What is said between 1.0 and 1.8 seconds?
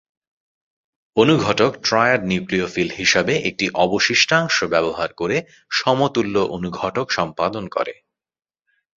অনুঘটক